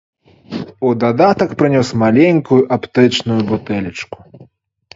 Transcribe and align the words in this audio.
У 0.87 0.93
дадатак 1.03 1.53
прынёс 1.59 1.91
маленькую 2.05 2.59
аптэчную 2.81 3.39
бутэлечку. 3.53 4.17